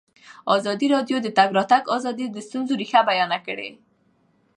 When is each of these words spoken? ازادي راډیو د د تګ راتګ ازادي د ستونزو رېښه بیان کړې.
ازادي 0.55 0.87
راډیو 0.95 1.17
د 1.21 1.23
د 1.31 1.35
تګ 1.37 1.49
راتګ 1.57 1.83
ازادي 1.97 2.25
د 2.31 2.37
ستونزو 2.47 2.73
رېښه 2.81 3.01
بیان 3.09 3.31
کړې. 3.45 3.69